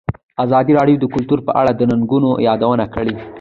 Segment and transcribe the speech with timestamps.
[0.45, 3.15] ازادي راډیو د کلتور په اړه د ننګونو یادونه کړې.